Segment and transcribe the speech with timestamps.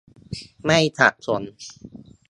[0.65, 1.43] ไม่ขัดสน